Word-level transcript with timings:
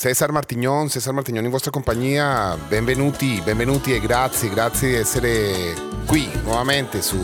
Cesar 0.00 0.32
Martignon, 0.32 0.88
Cesar 0.88 1.12
Martignon 1.12 1.44
in 1.44 1.50
vostra 1.50 1.70
compagnia, 1.70 2.56
benvenuti, 2.56 3.38
benvenuti 3.44 3.94
e 3.94 4.00
grazie, 4.00 4.48
grazie 4.48 4.88
di 4.88 4.94
essere 4.94 5.74
qui 6.06 6.26
nuovamente 6.42 7.02
su 7.02 7.18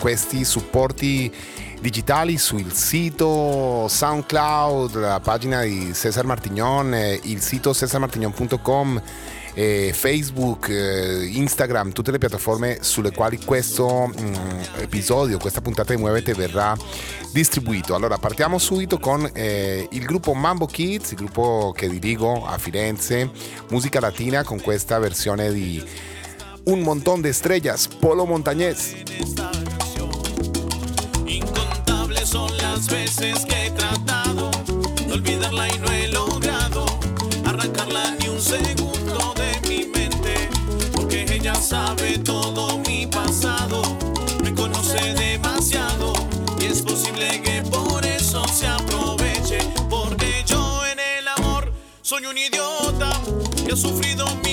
questi 0.00 0.42
supporti 0.46 1.30
digitali 1.82 2.38
sul 2.38 2.72
sito 2.72 3.88
SoundCloud, 3.88 4.96
la 4.96 5.20
pagina 5.20 5.60
di 5.60 5.92
Cesar 5.92 6.24
Martignon, 6.24 6.94
il 7.24 7.42
sito 7.42 7.74
cesarmartignon.com 7.74 9.02
eh, 9.58 9.92
Facebook, 9.92 10.68
eh, 10.68 11.26
Instagram, 11.32 11.90
tutte 11.90 12.12
le 12.12 12.18
piattaforme 12.18 12.78
sulle 12.80 13.10
quali 13.10 13.40
questo 13.44 14.06
mh, 14.06 14.22
mm, 14.22 14.60
episodio, 14.82 15.38
questa 15.38 15.60
puntata 15.60 15.92
di 15.92 16.00
Muovete 16.00 16.32
verrà 16.32 16.76
distribuito. 17.32 17.96
Allora 17.96 18.18
partiamo 18.18 18.58
subito 18.58 19.00
con 19.00 19.28
eh, 19.32 19.88
il 19.90 20.04
gruppo 20.04 20.32
Mambo 20.32 20.66
Kids, 20.66 21.10
il 21.10 21.16
gruppo 21.16 21.72
che 21.76 21.88
dirigo 21.88 22.46
a 22.46 22.56
Firenze, 22.56 23.32
musica 23.70 23.98
latina 23.98 24.44
con 24.44 24.60
questa 24.60 25.00
versione 25.00 25.52
di 25.52 25.84
Un 26.66 26.82
montón 26.82 27.22
de 27.22 27.30
estrellas, 27.30 27.88
Polo 27.88 28.26
Montañez. 28.26 28.94
Incontables 31.26 32.28
son 32.28 32.56
las 32.58 32.86
veces 32.86 33.44
que 33.44 33.66
he 33.66 33.87
sufrido 53.78 54.26
mi 54.42 54.47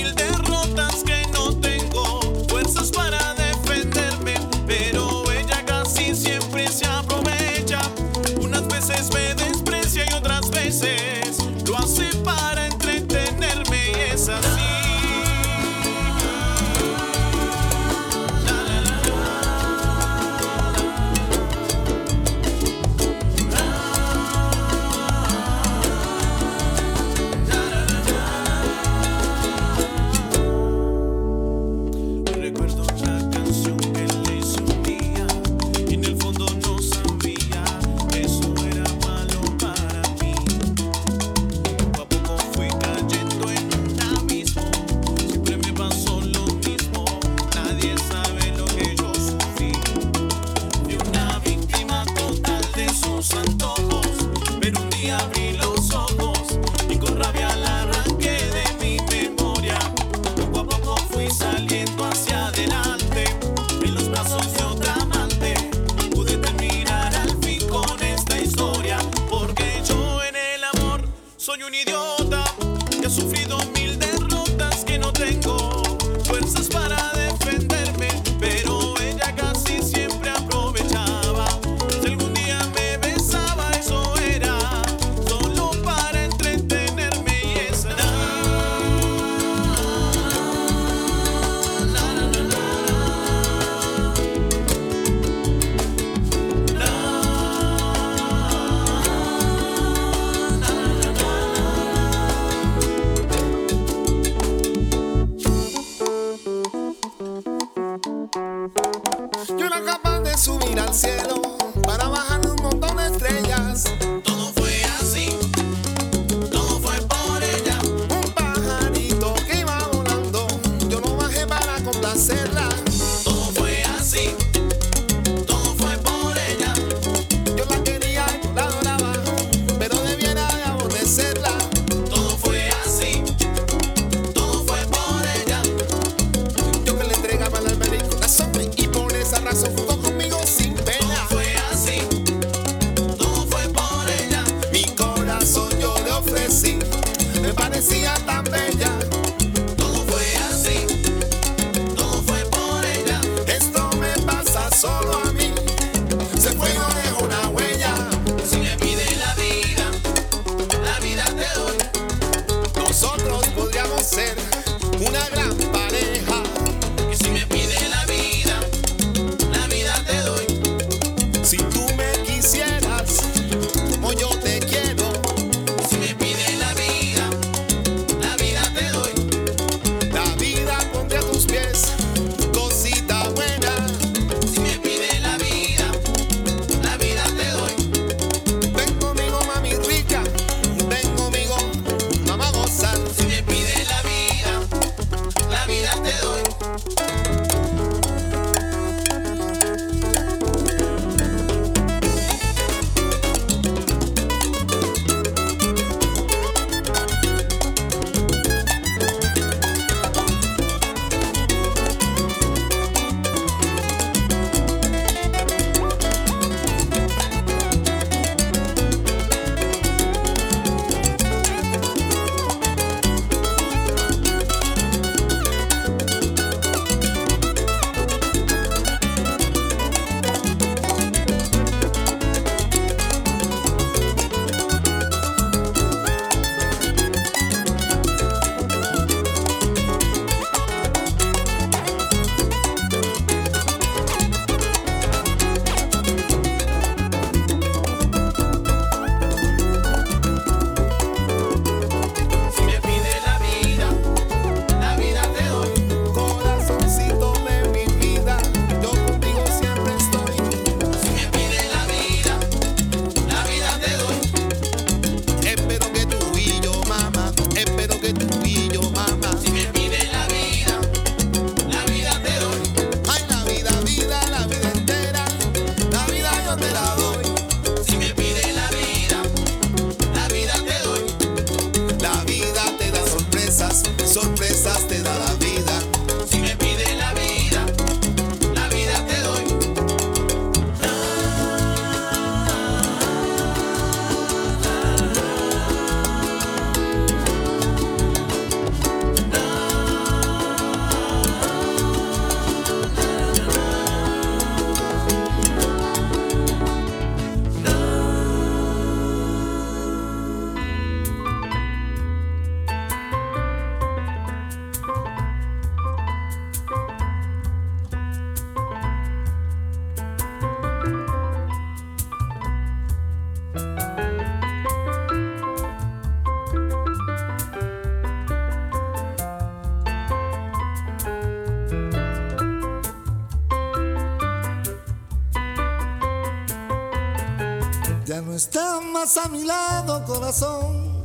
a 338.36 339.30
mi 339.30 339.46
lado, 339.46 340.04
corazón. 340.04 341.04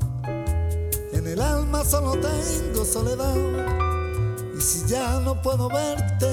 En 1.12 1.28
el 1.28 1.40
alma 1.40 1.84
solo 1.84 2.18
tengo 2.18 2.84
soledad. 2.84 3.36
Y 4.58 4.60
si 4.60 4.84
ya 4.88 5.20
no 5.20 5.40
puedo 5.40 5.68
verte, 5.68 6.28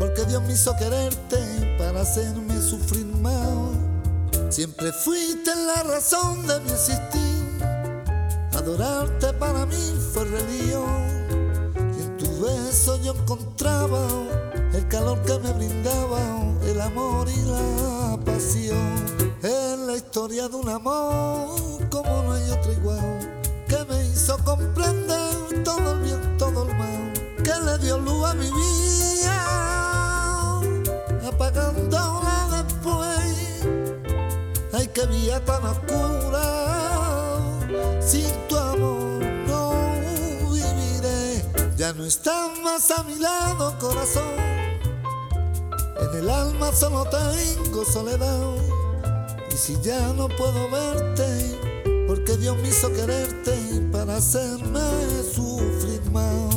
porque 0.00 0.24
Dios 0.24 0.42
me 0.42 0.54
hizo 0.54 0.74
quererte 0.76 1.76
para 1.78 2.00
hacerme 2.00 2.60
sufrir 2.60 3.06
más. 3.22 3.76
Siempre 4.50 4.92
fuiste 4.92 5.54
la 5.54 5.84
razón 5.84 6.44
de 6.48 6.60
mi 6.60 6.70
existir. 6.72 7.62
Adorarte 8.54 9.32
para 9.34 9.66
mí 9.66 9.94
fue 10.12 10.24
religión. 10.24 11.68
Y 11.96 12.02
en 12.02 12.16
tu 12.16 12.44
beso 12.44 13.00
yo 13.02 13.14
encontraba 13.14 14.04
el 14.72 14.88
calor 14.88 15.22
que 15.22 15.38
me 15.38 15.52
brindaba, 15.52 16.20
el 16.78 16.82
amor 16.82 17.28
y 17.28 17.40
la 17.42 18.16
pasión 18.24 19.18
historia 19.98 20.48
de 20.48 20.56
un 20.56 20.68
amor 20.68 21.58
como 21.90 22.22
no 22.22 22.32
hay 22.34 22.50
otro 22.50 22.72
igual, 22.72 23.42
que 23.68 23.84
me 23.88 24.06
hizo 24.06 24.38
comprender 24.44 25.64
todo 25.64 25.92
el 25.92 26.00
bien, 26.02 26.36
todo 26.38 26.68
el 26.68 26.76
mal, 26.76 27.12
que 27.42 27.52
le 27.66 27.78
dio 27.78 27.98
luz 27.98 28.24
a 28.24 28.34
mi 28.34 28.48
vida, 28.50 29.34
apagándola 31.28 32.62
después. 32.62 33.64
Ay, 34.72 34.86
que 34.88 35.04
vida 35.06 35.44
tan 35.44 35.64
oscura, 35.66 36.44
sin 38.00 38.30
tu 38.48 38.56
amor 38.56 39.22
no 39.48 39.72
viviré. 40.52 41.44
Ya 41.76 41.92
no 41.92 42.04
estás 42.04 42.56
más 42.62 42.90
a 42.92 43.02
mi 43.02 43.16
lado, 43.16 43.76
corazón. 43.80 44.57
El 46.18 46.28
alma 46.28 46.72
solo 46.72 47.04
tengo 47.04 47.84
soledad 47.84 48.58
si 49.58 49.76
ya 49.82 50.12
no 50.14 50.28
puedo 50.28 50.70
verte, 50.70 51.58
porque 52.06 52.36
Dios 52.36 52.56
me 52.58 52.68
hizo 52.68 52.92
quererte 52.92 53.52
para 53.90 54.16
hacerme 54.16 54.80
sufrir 55.34 56.00
más. 56.12 56.47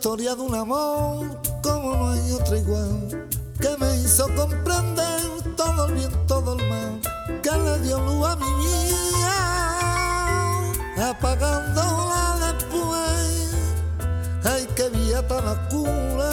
Historia 0.00 0.34
de 0.34 0.40
un 0.40 0.54
amor 0.54 1.26
como 1.62 1.94
no 1.94 2.08
hay 2.12 2.32
otro 2.32 2.56
igual, 2.56 3.28
que 3.60 3.76
me 3.76 3.96
hizo 3.96 4.34
comprender 4.34 5.20
todo 5.58 5.88
el 5.88 5.92
bien, 5.92 6.10
todo 6.26 6.54
el 6.58 6.66
mal, 6.70 6.98
que 7.42 7.50
le 7.50 7.80
dio 7.80 8.00
luz 8.00 8.26
a 8.26 8.36
mi 8.36 8.50
vida, 8.64 9.36
apagándola 11.10 12.38
después. 12.46 13.50
Ay, 14.42 14.66
qué 14.74 14.88
vida 14.88 15.20
tan 15.28 15.46
oscura, 15.46 16.32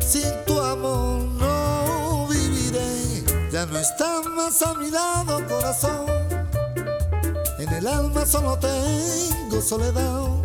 sin 0.00 0.44
tu 0.44 0.60
amor 0.60 1.22
no 1.38 2.26
viviré, 2.26 3.22
ya 3.52 3.64
no 3.64 3.78
estás 3.78 4.26
más 4.34 4.60
a 4.60 4.74
mi 4.74 4.90
lado, 4.90 5.40
corazón. 5.46 6.06
En 7.60 7.72
el 7.72 7.86
alma 7.86 8.26
solo 8.26 8.58
tengo 8.58 9.62
soledad 9.62 10.35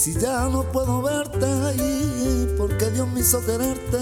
si 0.00 0.14
ya 0.14 0.48
no 0.48 0.62
puedo 0.62 1.02
verte 1.02 1.44
ahí, 1.44 2.54
porque 2.56 2.88
Dios 2.88 3.06
me 3.08 3.20
hizo 3.20 3.38
quererte 3.44 3.98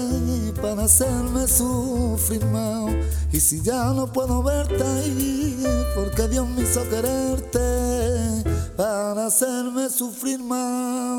para 0.61 0.85
hacerme 0.85 1.45
sufrir 1.45 2.45
más. 2.45 2.93
Y 3.33 3.41
si 3.41 3.61
ya 3.61 3.91
no 3.91 4.07
puedo 4.07 4.41
verte 4.41 4.81
ahí, 4.81 5.61
porque 5.95 6.29
Dios 6.29 6.47
me 6.47 6.61
hizo 6.61 6.87
quererte 6.87 8.45
para 8.77 9.25
hacerme 9.25 9.89
sufrir 9.89 10.39
más. 10.39 11.18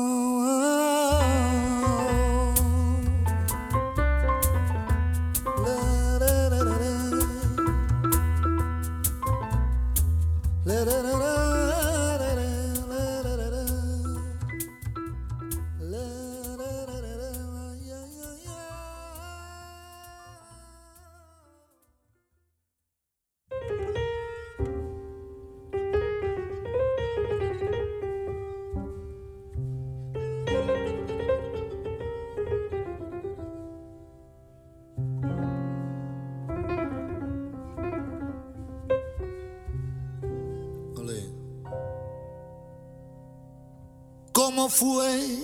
Cómo 44.53 44.67
fue. 44.67 45.39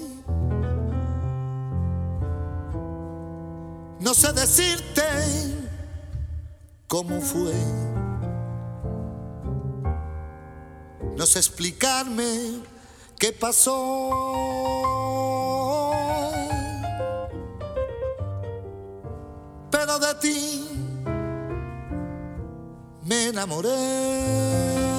No 4.01 4.13
sé 4.13 4.33
decirte 4.33 5.01
cómo 6.87 7.21
fue. 7.21 7.53
No 11.15 11.25
sé 11.25 11.39
explicarme 11.39 12.59
qué 13.17 13.31
pasó. 13.31 14.11
Pero 19.71 19.99
de 19.99 20.15
ti 20.15 20.69
me 23.05 23.27
enamoré. 23.27 24.96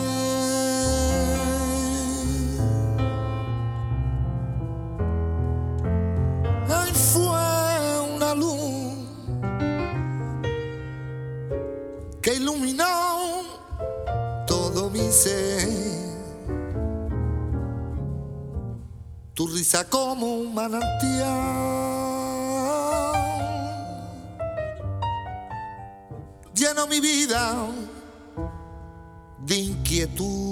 Como 19.90 20.26
un 20.26 20.54
manantial. 20.54 20.88
Lleno 26.54 26.86
mi 26.86 27.00
vida 27.00 27.54
de 29.40 29.56
inquietud. 29.56 30.47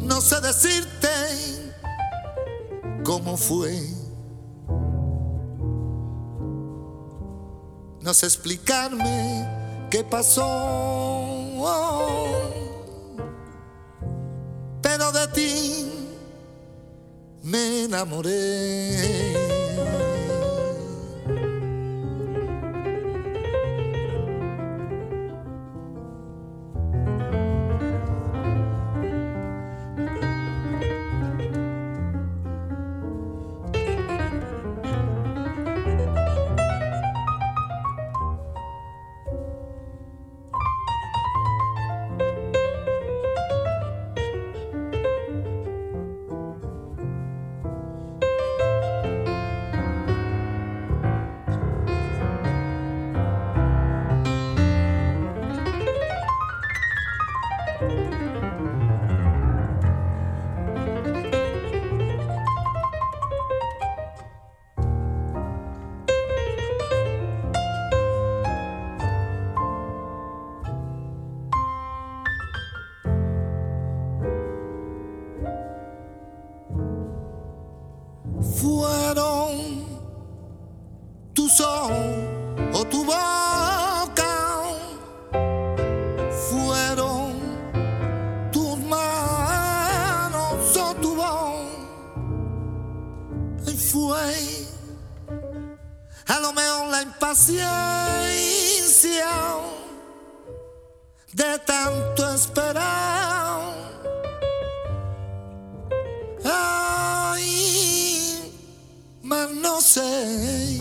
No 0.00 0.20
sé 0.20 0.40
decirte 0.40 1.08
cómo 3.04 3.36
fue. 3.36 3.80
No 8.00 8.14
sé 8.14 8.26
explicarme 8.26 9.46
qué 9.90 10.04
pasó. 10.04 10.44
Pero 14.82 15.12
de 15.12 15.28
ti 15.28 15.92
me 17.42 17.84
enamoré. 17.84 19.47
A 96.28 96.40
lo 96.40 96.52
mejor 96.52 96.88
la 96.88 97.02
impaciencia 97.02 97.58
de 101.32 101.58
tanto 101.66 102.34
esperar. 102.34 103.72
Ay, 106.44 107.42
mas 109.22 109.50
no 109.50 109.80
sé. 109.80 110.78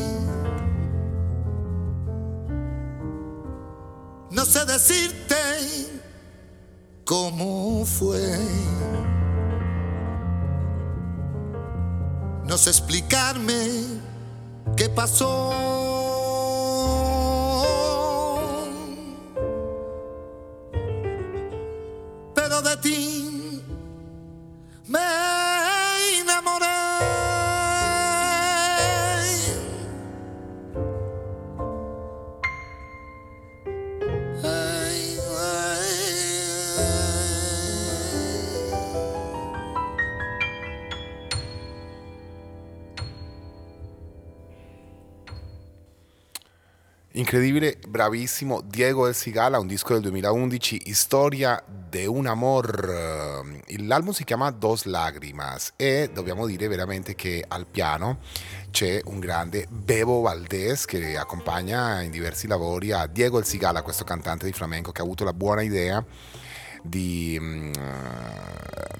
No 4.29 4.45
sé 4.45 4.65
decirte 4.65 5.35
cómo 7.05 7.85
fue. 7.85 8.37
No 12.45 12.57
sé 12.57 12.69
explicarme 12.69 14.06
qué 14.75 14.89
pasó. 14.89 15.96
Incredibile, 47.27 47.77
bravissimo 47.85 48.61
Diego 48.61 49.05
El 49.05 49.13
Sigala, 49.13 49.59
un 49.59 49.67
disco 49.67 49.91
del 49.91 50.01
2011, 50.03 50.93
Storia 50.93 51.61
de 51.67 52.07
un 52.07 52.25
amor. 52.25 52.89
L'album 53.79 54.13
si 54.13 54.23
chiama 54.23 54.49
Dos 54.49 54.85
Lágrimas 54.85 55.73
e 55.75 56.09
dobbiamo 56.13 56.45
dire 56.45 56.69
veramente 56.69 57.15
che 57.15 57.43
al 57.45 57.65
piano 57.69 58.19
c'è 58.71 59.01
un 59.03 59.19
grande 59.19 59.67
Bebo 59.69 60.21
Valdés 60.21 60.85
che 60.85 61.17
accompagna 61.17 61.99
in 61.99 62.11
diversi 62.11 62.47
lavori 62.47 62.93
a 62.93 63.07
Diego 63.07 63.39
El 63.39 63.43
Sigala, 63.43 63.81
questo 63.81 64.05
cantante 64.05 64.45
di 64.45 64.53
flamenco 64.53 64.93
che 64.93 65.01
ha 65.01 65.03
avuto 65.03 65.25
la 65.25 65.33
buona 65.33 65.63
idea 65.63 66.01
di 66.81 67.35
eh, 67.35 67.71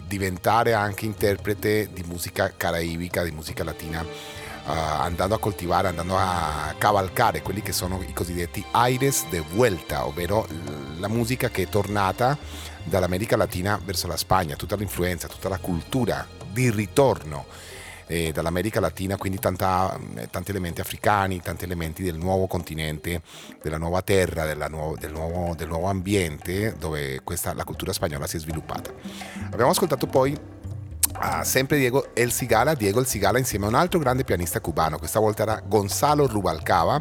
diventare 0.06 0.74
anche 0.74 1.06
interprete 1.06 1.90
di 1.94 2.04
musica 2.04 2.52
caraibica, 2.58 3.24
di 3.24 3.32
musica 3.32 3.64
latina, 3.64 4.06
andando 4.74 5.36
a 5.36 5.40
coltivare, 5.40 5.88
andando 5.88 6.18
a 6.18 6.74
cavalcare 6.78 7.42
quelli 7.42 7.62
che 7.62 7.72
sono 7.72 8.02
i 8.02 8.14
cosiddetti 8.14 8.64
aires 8.72 9.28
de 9.30 9.40
vuelta, 9.40 10.06
ovvero 10.06 10.48
la 10.98 11.08
musica 11.08 11.50
che 11.50 11.64
è 11.64 11.70
tornata 11.70 12.38
dall'America 12.84 13.38
Latina 13.38 13.80
verso 13.84 14.08
la 14.08 14.18
Spagna, 14.18 14.56
tutta 14.56 14.76
l'influenza, 14.76 15.28
tutta 15.28 15.50
la 15.50 15.58
cultura 15.58 16.26
di 16.52 16.70
ritorno 16.70 17.46
eh, 18.08 18.32
dall'America 18.32 18.80
Latina, 18.80 19.18
quindi 19.18 19.38
tanta- 19.38 19.98
eh, 20.16 20.28
tanti 20.30 20.52
elementi 20.52 20.82
africani, 20.82 21.42
tanti 21.42 21.66
elementi 21.66 22.02
del 22.02 22.18
nuovo 22.18 22.48
continente, 22.48 23.22
della 23.62 23.78
nuova 23.78 24.02
terra, 24.02 24.46
della 24.46 24.68
nuovo- 24.68 24.98
del, 24.98 25.12
nuovo, 25.12 25.54
del 25.56 25.68
nuovo 25.68 25.88
ambiente 25.88 26.76
dove 26.78 27.22
questa, 27.24 27.54
la 27.54 27.64
cultura 27.64 27.94
spagnola 27.94 28.26
si 28.26 28.38
è 28.38 28.40
sviluppata. 28.40 28.92
Abbiamo 29.52 29.72
ascoltato 29.72 30.08
poi 30.08 30.38
ah, 31.14 31.44
sempre 31.44 31.78
Diego 31.78 32.08
El 32.14 32.32
Sigala, 32.32 32.76
Diego 32.76 33.00
El 33.00 33.06
Sigala 33.06 33.40
insieme 33.40 33.66
a 33.66 33.70
un 33.70 33.76
altro 33.76 34.00
grande 34.00 34.24
pianista 34.24 34.60
cubano, 34.60 34.98
questa 34.98 35.20
volta 35.20 35.44
era 35.44 35.62
Gonzalo 35.66 36.28
Rubalcaba 36.28 37.00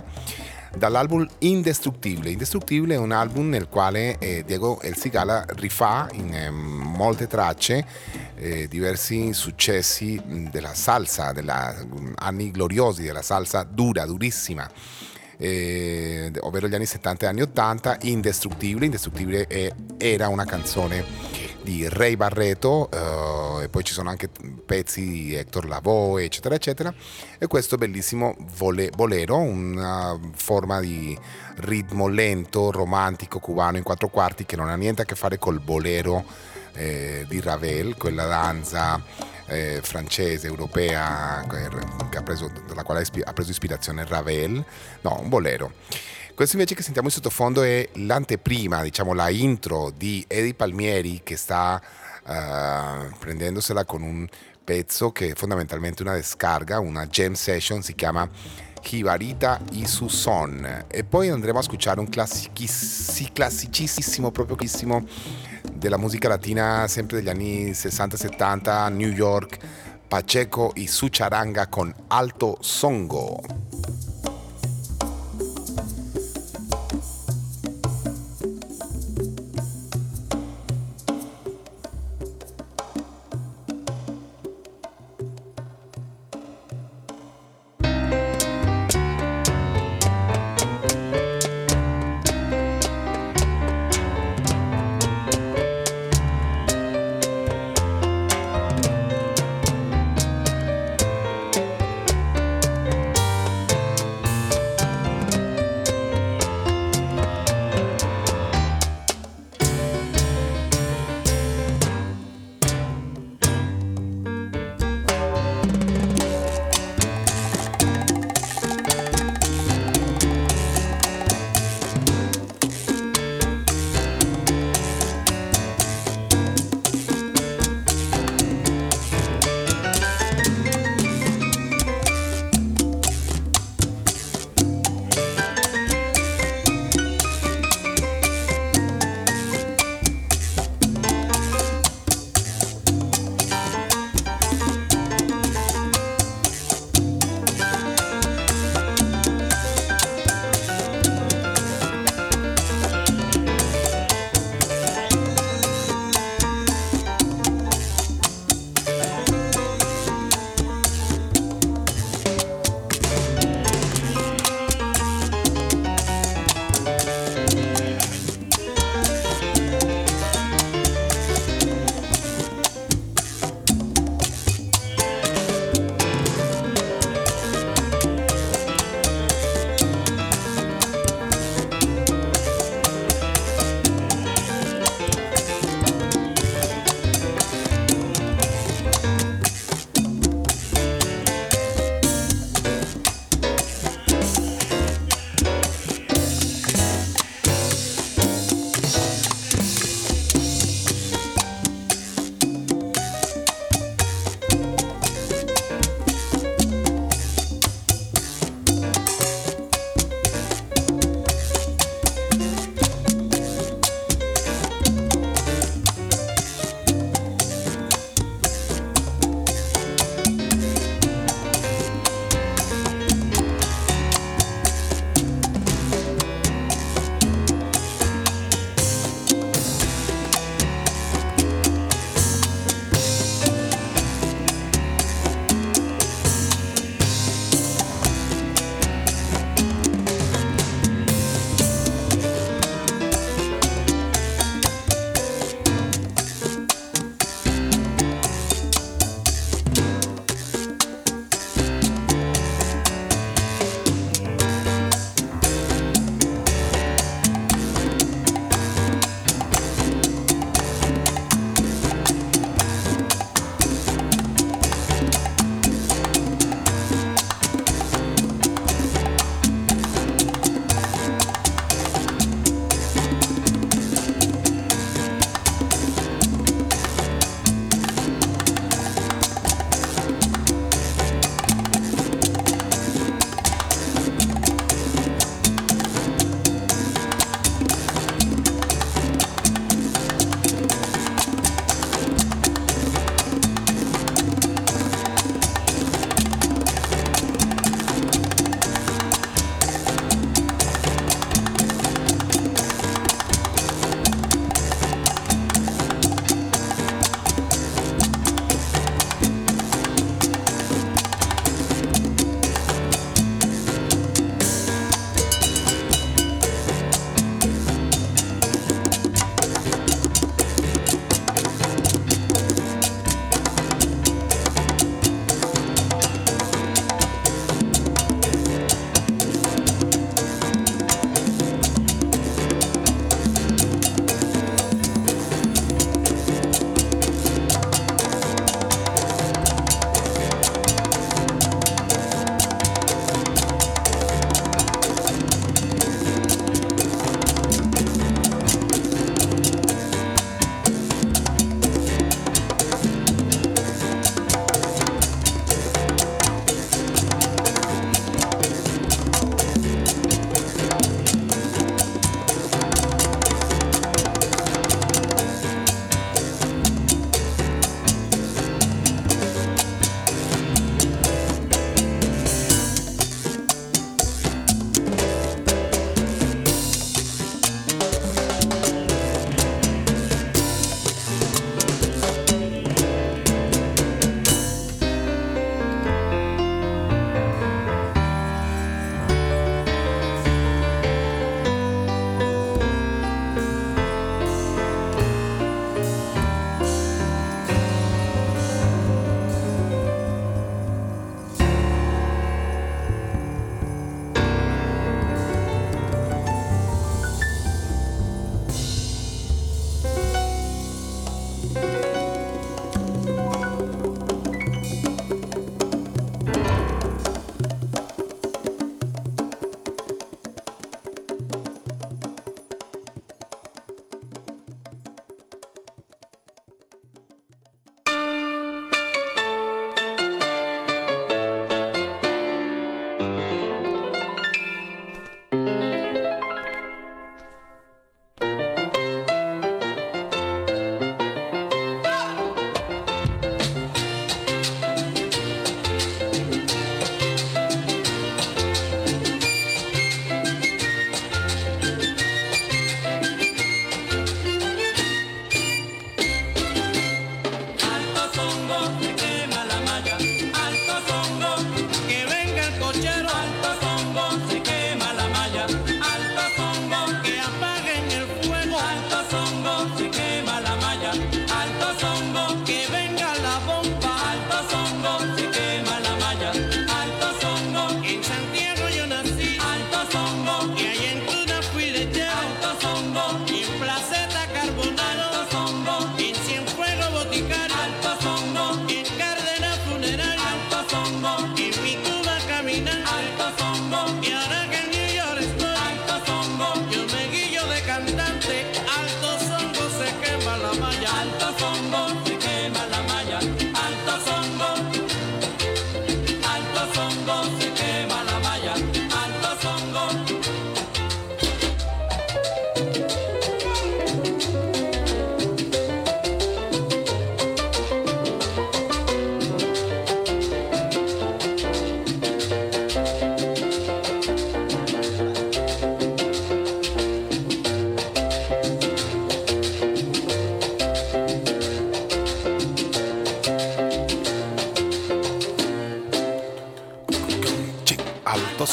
dall'album 0.77 1.27
Indestructible. 1.39 2.31
Indestructible 2.31 2.95
è 2.95 2.99
un 2.99 3.13
album 3.13 3.49
nel 3.49 3.69
quale 3.69 4.19
eh, 4.19 4.45
Diego 4.45 4.81
El 4.81 4.97
Sigala 4.97 5.45
rifà 5.57 6.09
in 6.13 6.35
eh, 6.35 6.51
molte 6.51 7.27
tracce 7.27 7.85
eh, 8.37 8.69
diversi 8.69 9.33
successi 9.33 10.21
della 10.51 10.75
salsa, 10.75 11.33
degli 11.33 11.51
anni 12.17 12.51
gloriosi 12.51 13.03
della 13.03 13.23
salsa 13.23 13.65
dura, 13.65 14.05
durissima. 14.05 14.69
Eh, 15.39 16.31
ovvero 16.41 16.69
gli 16.69 16.75
anni 16.75 16.87
70 16.87 17.25
e 17.25 17.29
anni 17.29 17.43
80, 17.43 17.99
Indestructible. 18.03 18.85
Indestructible 18.85 19.47
è- 19.47 19.73
era 19.99 20.29
una 20.29 20.45
canzone 20.45 21.05
di 21.67 21.89
Ray 21.89 22.15
Barreto 22.15 22.89
uh, 22.93 23.61
e 23.61 23.69
poi 23.69 23.83
ci 23.83 23.93
sono 23.93 24.09
anche 24.09 24.31
pezzi 24.65 25.01
di 25.05 25.35
Hector 25.35 25.67
Lavoe 25.67 26.23
eccetera 26.23 26.55
eccetera 26.55 26.95
e 27.39 27.47
questo 27.49 27.77
bellissimo 27.77 28.37
vole, 28.57 28.91
bolero, 28.91 29.39
una 29.39 30.17
forma 30.37 30.79
di 30.79 31.19
ritmo 31.57 32.07
lento, 32.07 32.71
romantico, 32.71 33.41
cubano 33.41 33.79
in 33.79 33.83
quattro 33.83 34.07
quarti 34.07 34.47
che 34.47 34.55
non 34.55 34.69
ha 34.69 34.77
niente 34.77 35.03
a 35.03 35.05
che 35.05 35.17
fare 35.17 35.39
col 35.39 35.59
bolero 35.59 36.25
eh, 36.75 37.25
di 37.29 37.41
Ravel, 37.41 37.97
quella 37.97 38.27
danza 38.27 39.03
eh, 39.47 39.81
francese, 39.83 40.47
europea, 40.47 41.45
preso, 42.23 42.51
dalla 42.67 42.83
quale 42.83 43.07
ha 43.25 43.33
preso 43.33 43.51
ispirazione 43.51 44.05
Ravel, 44.05 44.63
no, 45.03 45.21
un 45.21 45.29
bolero. 45.29 45.73
Questo 46.35 46.57
invece 46.57 46.75
che 46.75 46.83
sentiamo 46.83 47.09
in 47.09 47.15
sottofondo 47.15 47.63
è 47.63 47.89
l'anteprima, 47.95 48.83
diciamo 48.83 49.15
la 49.15 49.31
intro 49.31 49.91
di 49.91 50.23
Eddie 50.29 50.53
Palmieri 50.53 51.23
che 51.25 51.37
sta 51.37 51.81
uh, 52.27 53.09
prendendosela 53.19 53.87
con 53.87 54.03
un 54.03 54.29
pezzo 54.63 55.13
che 55.13 55.31
è 55.31 55.35
fondamentalmente 55.35 56.03
una 56.03 56.13
descarga, 56.13 56.79
una 56.79 57.07
jam 57.07 57.33
session, 57.33 57.83
si 57.83 57.95
chiama 57.95 58.29
Kibarita 58.83 59.63
Isu 59.73 60.09
Son 60.09 60.85
e 60.89 61.05
poi 61.05 61.31
andremo 61.31 61.57
a 61.57 61.61
ascoltare 61.61 62.01
un 62.01 62.09
classicissimo, 62.09 64.31
proprio 64.31 64.57
pochissimo 65.67 65.79
della 65.79 65.99
musica 65.99 66.29
latina 66.29 66.87
sempre 66.89 67.17
degli 67.19 67.29
anni 67.29 67.71
60-70, 67.71 68.93
New 68.93 69.11
York, 69.11 69.59
Pacheco 70.09 70.73
y 70.75 70.87
su 70.87 71.09
charanga 71.11 71.69
con 71.69 71.93
Alto 72.09 72.59
Songo. 72.61 74.06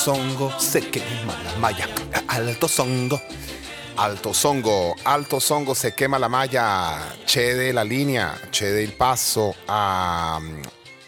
Songo, 0.03 0.51
se 0.57 0.89
quema 0.89 1.33
la 1.45 1.55
malla, 1.59 1.87
alto 2.25 2.67
songo. 2.67 3.21
Alto 3.95 4.33
songo, 4.33 4.93
alto 5.03 5.39
songo 5.39 5.73
se 5.73 5.93
quema 5.93 6.17
la 6.17 6.27
malla, 6.27 7.15
cede 7.23 7.71
la 7.71 7.83
linea, 7.83 8.37
cede 8.49 8.81
il 8.81 8.91
passo 8.95 9.55
a 9.65 10.35
um, 10.41 10.61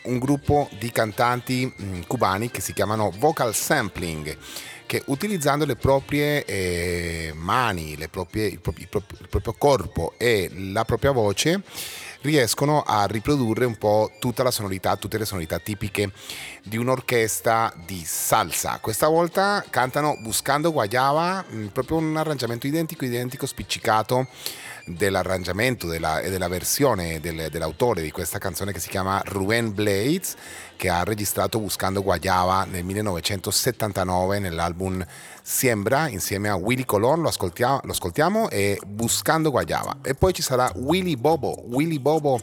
un 0.04 0.18
gruppo 0.18 0.70
di 0.80 0.92
cantanti 0.92 1.70
um, 1.78 2.06
cubani 2.08 2.50
che 2.50 2.62
si 2.62 2.72
chiamano 2.72 3.12
Vocal 3.18 3.54
Sampling 3.54 4.38
che 4.86 5.02
utilizzando 5.08 5.66
le 5.66 5.76
proprie 5.76 6.46
eh, 6.46 7.34
mani, 7.36 7.98
le 7.98 8.08
proprie, 8.08 8.46
il, 8.46 8.60
proprio, 8.60 8.86
il, 8.86 9.28
proprio, 9.28 9.56
corpo 9.58 10.14
e 10.18 10.50
la 10.54 10.86
propria 10.86 11.12
voce 11.12 11.62
riescono 12.26 12.82
a 12.82 13.06
riprodurre 13.06 13.66
un 13.66 13.78
po' 13.78 14.12
tutta 14.20 14.44
la 14.44 14.52
sonorità, 14.52 14.98
tutte 14.98 15.18
le 15.18 15.26
sonorità 15.26 15.60
tipiche 15.60 16.12
di 16.64 16.76
un'orchestra 16.76 17.72
di 17.86 18.04
salsa. 18.04 18.80
Questa 18.82 19.08
volta 19.08 19.64
cantano 19.70 20.18
Buscando 20.20 20.72
Guayaba, 20.72 21.46
mm, 21.50 21.68
proprio 21.68 21.98
un 21.98 22.18
arrangiamento 22.18 22.68
identico, 22.68 23.06
identico, 23.06 23.46
spiccicato 23.46 24.28
dell'arrangiamento 24.86 25.88
della, 25.88 26.20
e 26.20 26.30
della 26.30 26.48
versione 26.48 27.20
del, 27.20 27.48
dell'autore 27.50 28.02
di 28.02 28.12
questa 28.12 28.38
canzone 28.38 28.72
che 28.72 28.80
si 28.80 28.90
chiama 28.90 29.22
Ruben 29.26 29.74
Blades, 29.74 30.36
che 30.76 30.90
ha 30.90 31.04
registrato 31.04 31.60
Buscando 31.60 32.04
Guayaba 32.04 32.66
nel 32.66 32.84
1979 32.84 34.40
nell'album 34.40 35.06
Siembra 35.42 36.08
insieme 36.08 36.50
a 36.50 36.56
Willy 36.56 36.86
Colon, 36.86 37.22
lo 37.22 37.28
ascoltiamo, 37.28 37.82
lo 37.84 37.92
ascoltiamo 37.92 38.50
e 38.50 38.80
Buscando 38.86 39.52
Guayaba. 39.52 39.98
E 40.02 40.16
poi 40.16 40.34
ci 40.34 40.42
sarà 40.42 40.72
Willy 40.76 41.16
Bobo, 41.16 41.64
Willy 41.68 42.00
Bobo 42.00 42.40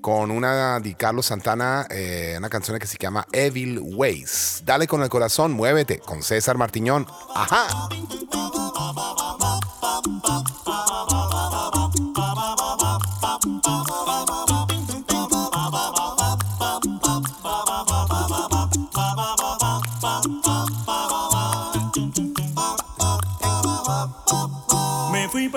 con 0.00 0.30
una 0.30 0.80
di 0.80 0.96
Carlos 0.96 1.26
Santana, 1.26 1.86
eh, 1.86 2.36
una 2.36 2.48
canzone 2.48 2.78
che 2.78 2.86
si 2.86 2.96
chiama 2.96 3.26
Evil 3.30 3.78
Ways. 3.78 4.62
Dale 4.64 4.86
con 4.86 5.02
el 5.02 5.08
corazón, 5.08 5.52
muévete 5.52 5.98
con 5.98 6.22
César 6.22 6.56
Martiñón. 6.56 7.06
Ajá. 7.34 7.66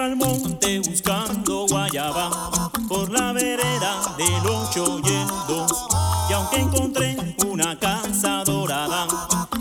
Al 0.01 0.15
monte 0.15 0.79
buscando 0.79 1.65
guayaba 1.67 2.71
por 2.87 3.11
la 3.11 3.31
vereda 3.31 4.01
del 4.17 4.47
ocho 4.47 4.99
y. 5.01 5.67
Y 6.29 6.33
aunque 6.33 6.57
encontré 6.57 7.35
una 7.45 7.77
casa 7.77 8.43
dorada, 8.43 9.07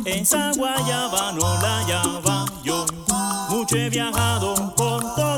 esa 0.04 0.52
guayaba 0.52 1.32
no 1.32 1.60
la 1.60 1.80
hallaba 1.80 2.44
yo. 2.64 2.86
Mucho 3.50 3.76
he 3.76 3.90
viajado 3.90 4.74
por 4.74 5.02
todo 5.14 5.31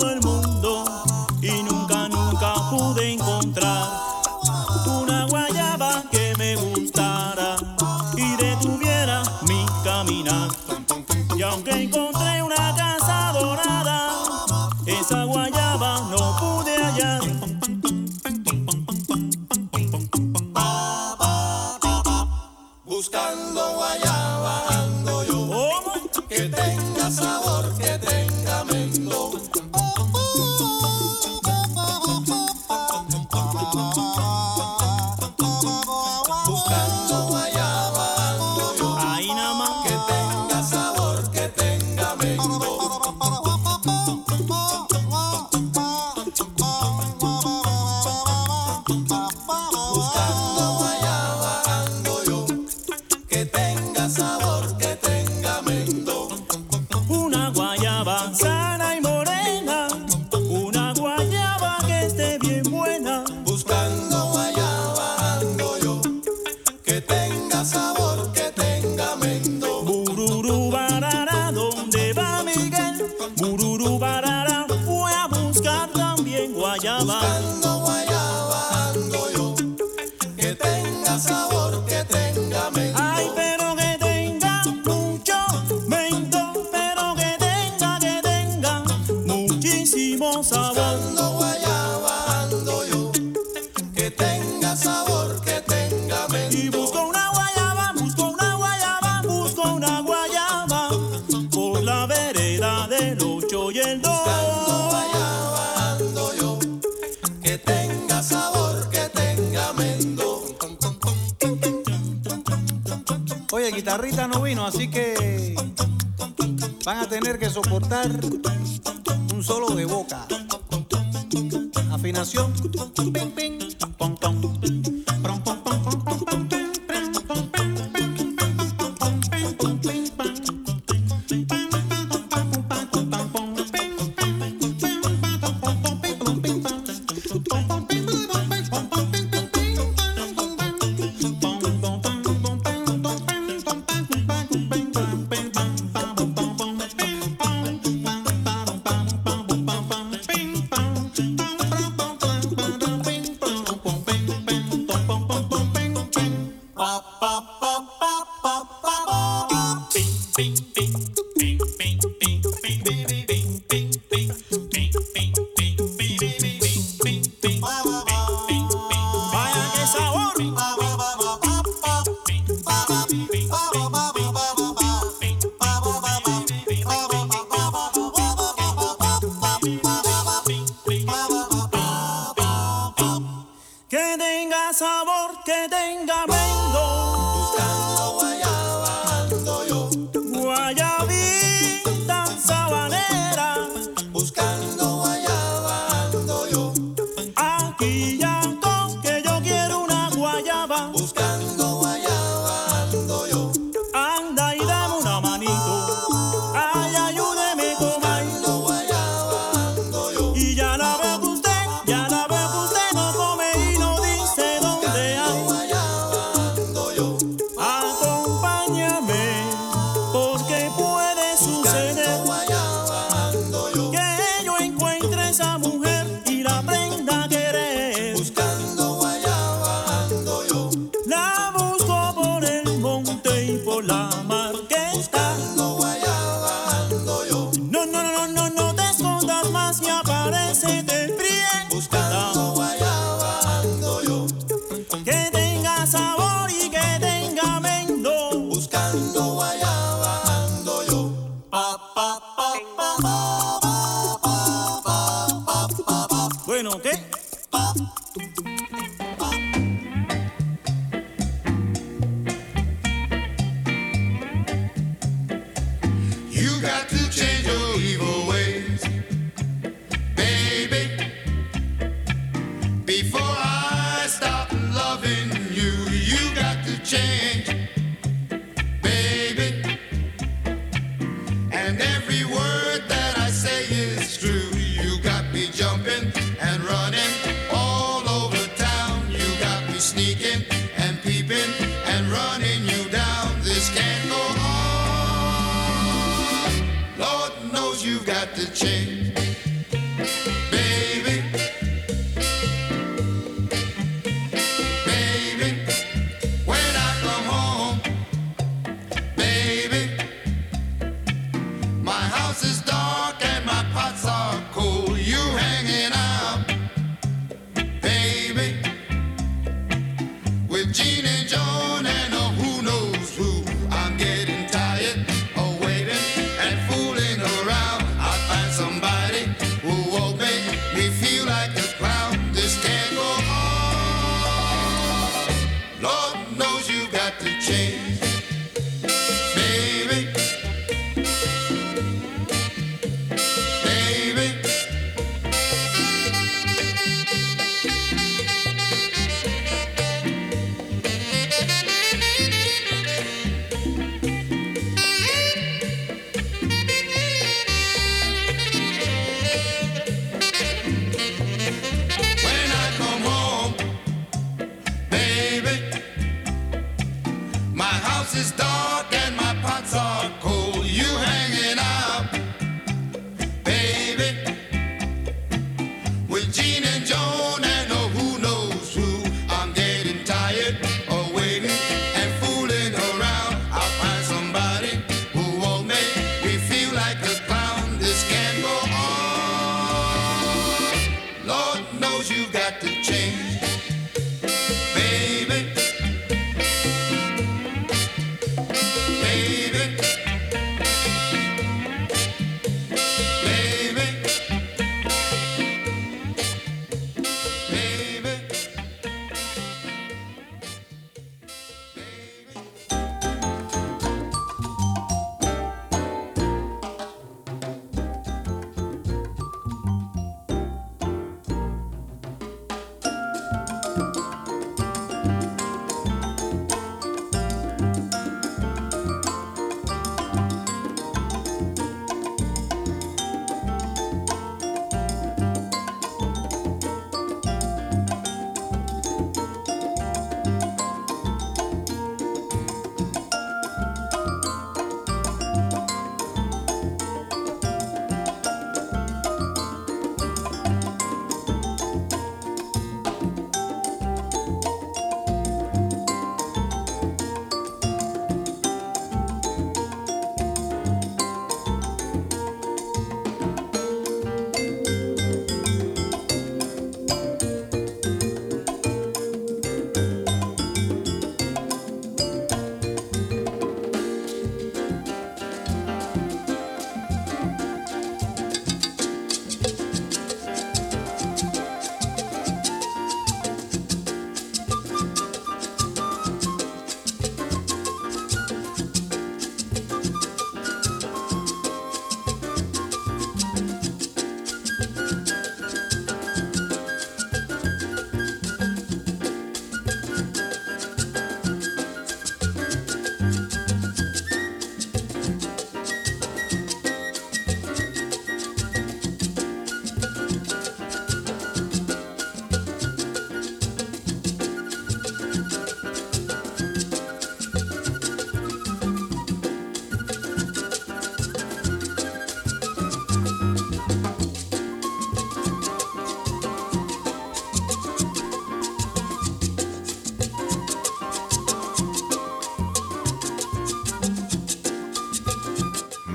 That's 27.16 27.43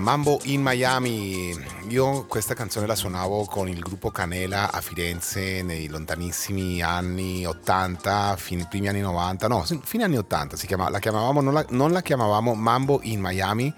Mambo 0.10 0.40
in 0.46 0.64
Miami. 0.64 1.56
Io 1.90 2.26
questa 2.26 2.56
canzone 2.56 2.88
la 2.88 2.96
suonavo 2.96 3.46
con 3.46 3.70
il 3.70 3.78
gruppo 3.78 4.10
Canela 4.10 4.72
a 4.72 4.82
Firenze 4.82 5.62
nei 5.62 5.88
lontanissimi 5.88 6.82
anni 6.82 7.46
80, 7.46 8.36
fin, 8.36 8.66
primi 8.68 8.88
anni 8.88 9.02
90, 9.02 9.48
no, 9.48 9.64
fine 9.84 10.06
anni 10.06 10.18
80 10.18 10.58
si 10.58 10.66
chiama, 10.66 10.90
la 10.90 10.98
chiamavamo, 10.98 11.42
non 11.42 11.54
la, 11.54 11.64
non 11.70 11.92
la 11.92 12.02
chiamavamo 12.02 12.56
Mambo 12.56 13.02
in 13.04 13.20
Miami, 13.22 13.72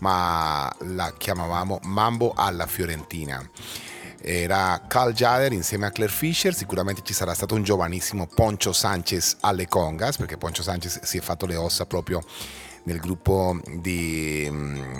ma 0.00 0.70
la 0.80 1.14
chiamavamo 1.16 1.78
Mambo 1.84 2.34
alla 2.36 2.66
Fiorentina. 2.66 3.42
Era 4.20 4.84
Carl 4.86 5.14
Jader 5.14 5.52
insieme 5.52 5.86
a 5.86 5.90
Claire 5.90 6.12
Fisher, 6.12 6.54
sicuramente 6.54 7.00
ci 7.02 7.14
sarà 7.14 7.32
stato 7.32 7.54
un 7.54 7.62
giovanissimo 7.62 8.26
Poncho 8.26 8.74
Sanchez 8.74 9.38
alle 9.40 9.66
congas, 9.66 10.18
perché 10.18 10.36
Poncho 10.36 10.62
Sanchez 10.62 11.00
si 11.04 11.16
è 11.16 11.22
fatto 11.22 11.46
le 11.46 11.56
ossa 11.56 11.86
proprio 11.86 12.20
nel 12.84 12.98
gruppo 12.98 13.58
di 13.76 14.46
um, 14.50 14.96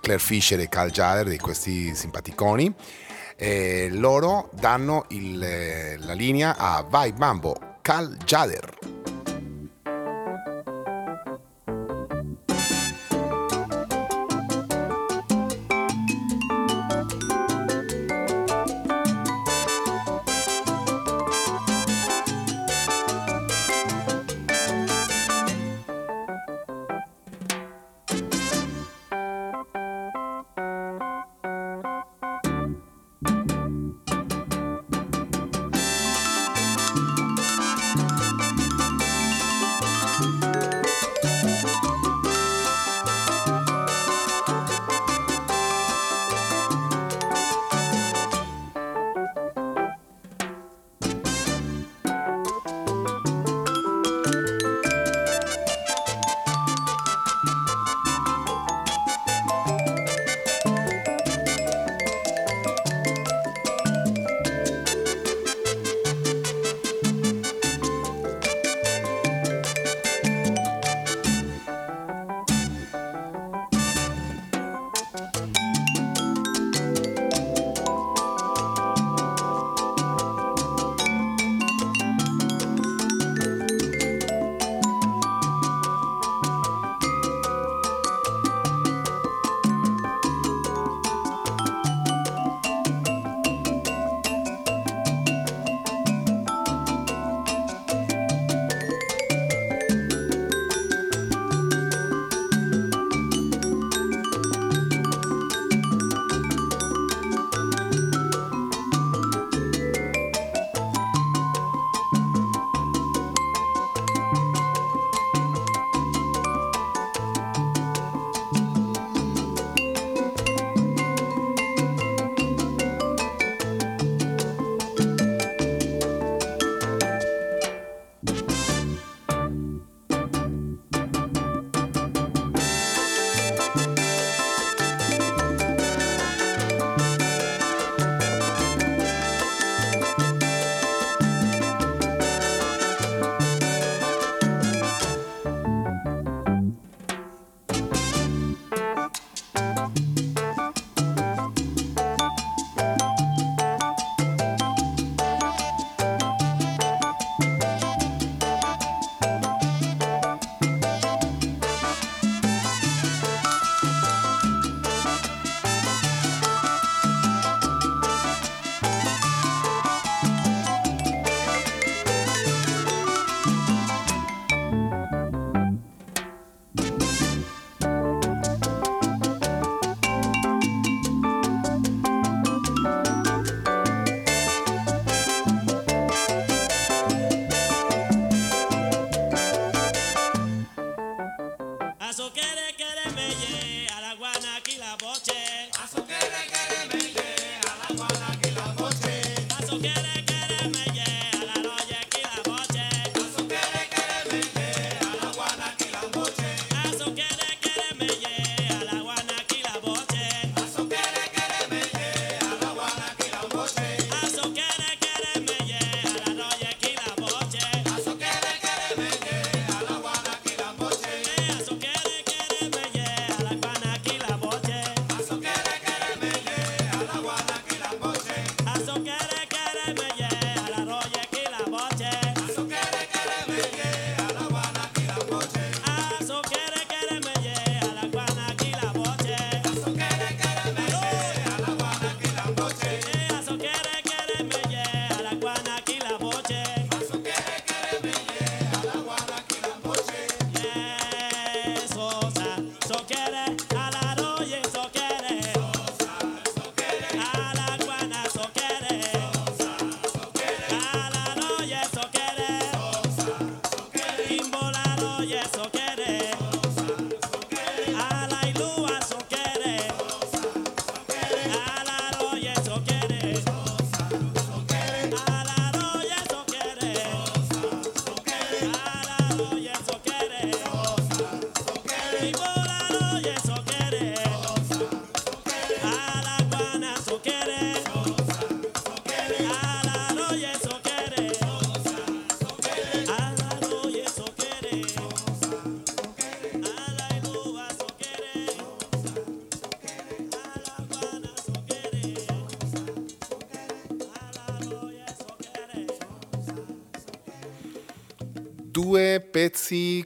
Claire 0.00 0.22
Fisher 0.22 0.60
e 0.60 0.68
Carl 0.68 0.90
Jader, 0.90 1.28
di 1.28 1.38
questi 1.38 1.94
simpaticoni. 1.94 2.72
E 3.36 3.88
loro 3.92 4.50
danno 4.52 5.04
il, 5.08 5.38
la 5.98 6.12
linea 6.12 6.56
a 6.56 6.84
Vai 6.88 7.12
Mambo, 7.16 7.78
Carl 7.80 8.16
Jader. 8.24 9.19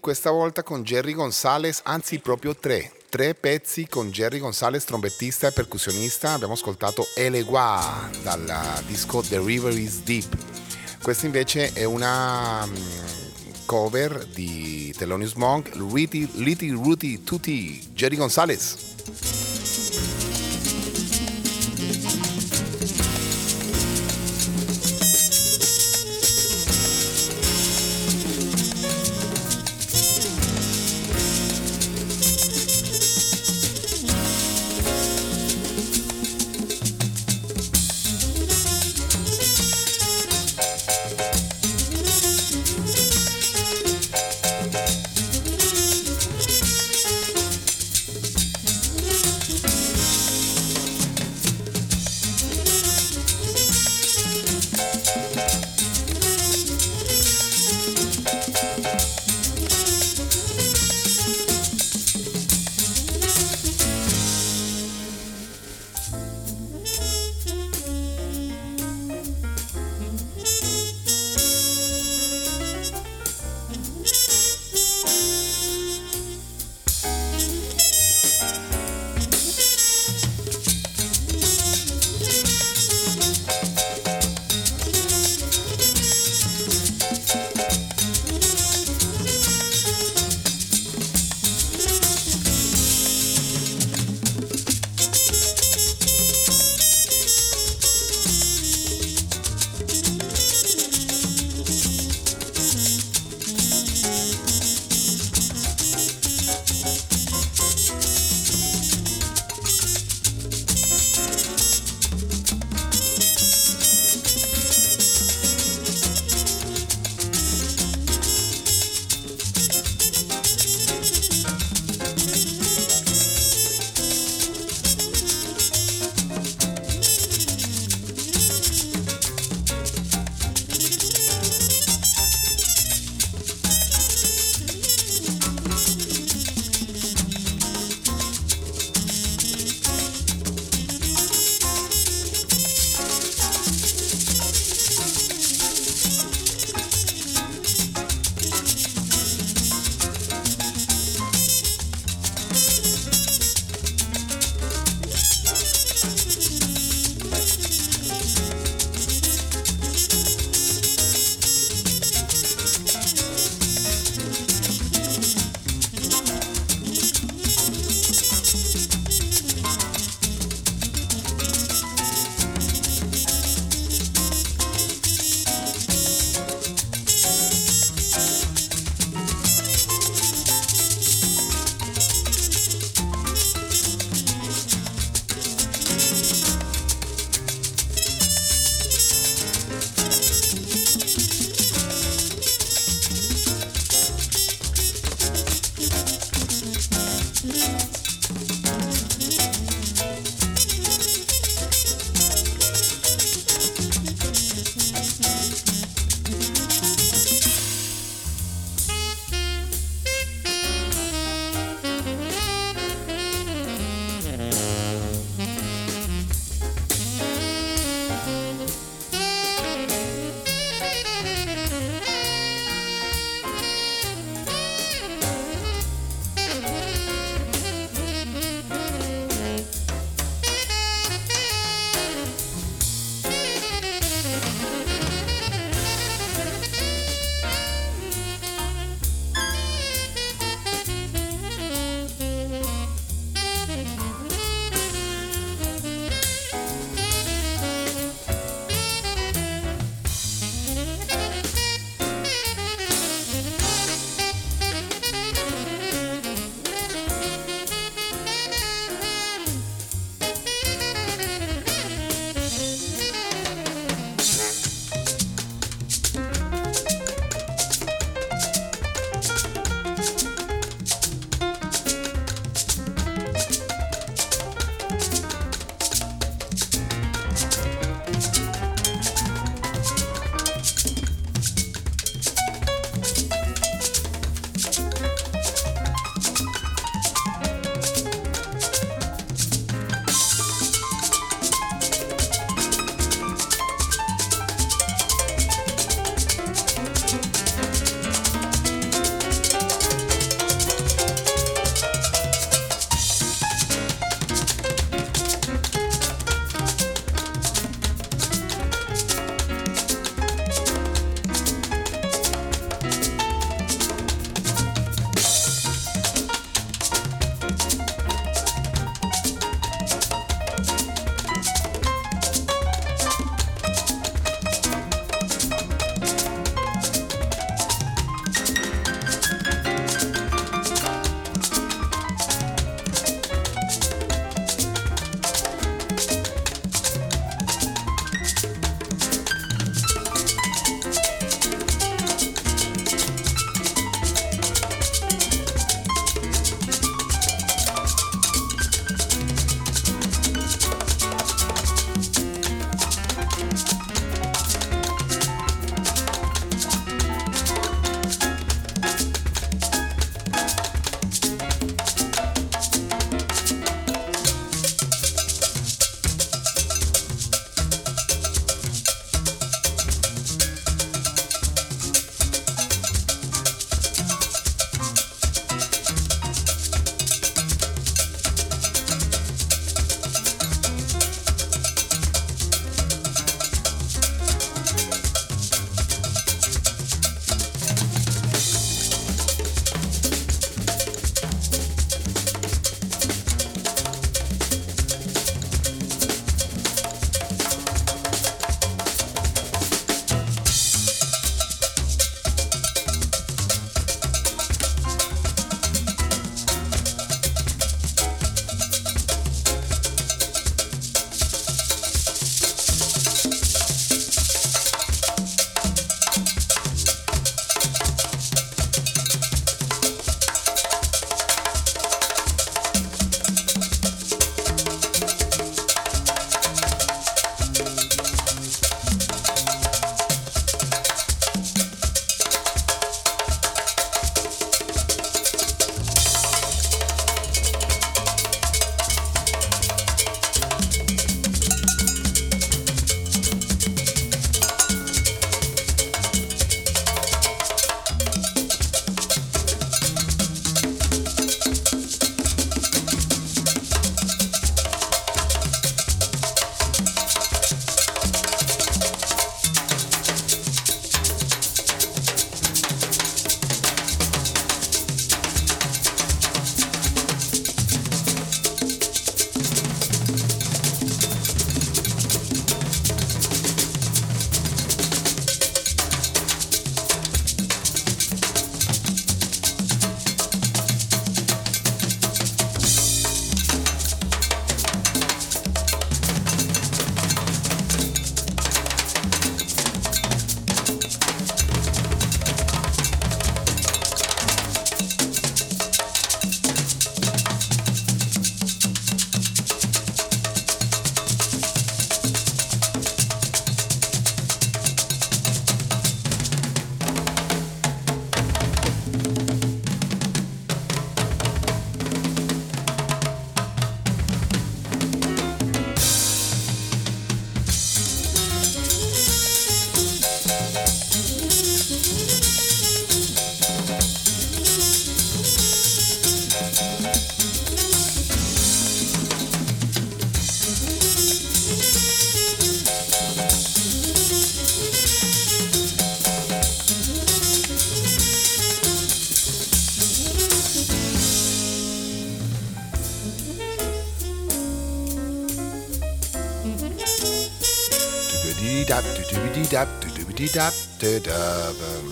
Questa 0.04 0.30
volta 0.30 0.62
con 0.62 0.82
Jerry 0.82 1.14
Gonzalez, 1.14 1.80
anzi 1.82 2.18
proprio 2.18 2.54
tre. 2.54 2.92
Tre 3.08 3.34
pezzi 3.34 3.88
con 3.88 4.10
Jerry 4.10 4.38
Gonzalez, 4.38 4.84
trombettista 4.84 5.46
e 5.46 5.52
percussionista. 5.52 6.32
Abbiamo 6.32 6.52
ascoltato 6.52 7.06
Elegua 7.16 8.10
dal 8.22 8.82
disco 8.86 9.22
The 9.22 9.40
River 9.40 9.72
is 9.72 10.02
Deep. 10.02 10.36
Questa 11.00 11.24
invece 11.24 11.72
è 11.72 11.84
una 11.84 12.66
mm, 12.66 12.74
cover 13.64 14.26
di 14.26 14.92
Thelonious 14.94 15.32
Monk, 15.36 15.74
Little, 15.74 16.72
Rudy 16.72 17.24
Tutti, 17.24 17.82
Jerry 17.94 18.16
Gonzalez. 18.16 18.83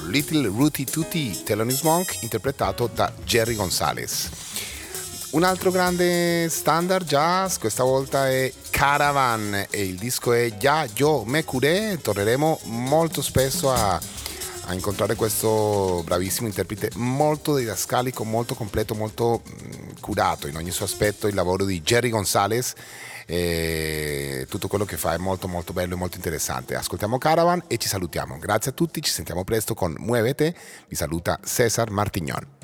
Little 0.08 0.46
Rooty 0.48 0.84
Tutti, 0.84 1.42
Thelonious 1.42 1.82
Monk, 1.82 2.22
interpretato 2.22 2.88
da 2.92 3.12
Jerry 3.24 3.54
Gonzalez. 3.54 4.30
Un 5.32 5.44
altro 5.44 5.70
grande 5.70 6.48
standard 6.48 7.06
jazz, 7.06 7.58
questa 7.58 7.84
volta 7.84 8.28
è 8.28 8.50
Caravan 8.70 9.66
e 9.68 9.84
il 9.84 9.96
disco 9.96 10.32
è 10.32 10.54
Ya 10.58 10.86
Yo 10.94 11.24
Me 11.24 11.44
Curé. 11.44 11.98
Torneremo 12.00 12.60
molto 12.64 13.20
spesso 13.20 13.70
a, 13.70 14.00
a 14.66 14.72
incontrare 14.72 15.14
questo 15.14 16.02
bravissimo 16.04 16.46
interprete 16.46 16.90
molto 16.94 17.56
didascalico, 17.56 18.24
molto 18.24 18.54
completo, 18.54 18.94
molto 18.94 19.42
mh, 19.44 20.00
curato 20.00 20.48
in 20.48 20.56
ogni 20.56 20.70
suo 20.70 20.86
aspetto. 20.86 21.26
Il 21.26 21.34
lavoro 21.34 21.66
di 21.66 21.82
Jerry 21.82 22.08
Gonzalez 22.08 22.72
e 23.26 24.46
tutto 24.48 24.68
quello 24.68 24.84
che 24.84 24.96
fa 24.96 25.14
è 25.14 25.18
molto 25.18 25.48
molto 25.48 25.72
bello 25.72 25.94
e 25.94 25.96
molto 25.96 26.16
interessante. 26.16 26.74
Ascoltiamo 26.74 27.18
Caravan 27.18 27.62
e 27.66 27.76
ci 27.78 27.88
salutiamo. 27.88 28.38
Grazie 28.38 28.70
a 28.70 28.74
tutti, 28.74 29.02
ci 29.02 29.10
sentiamo 29.10 29.44
presto 29.44 29.74
con 29.74 29.94
Muovete. 29.98 30.54
Vi 30.88 30.94
saluta 30.94 31.38
Cesar 31.44 31.90
Martignon. 31.90 32.61